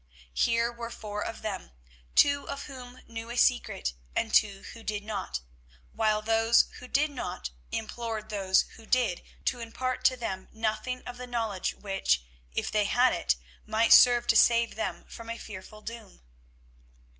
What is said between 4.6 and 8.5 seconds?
who did not, while those who did not implored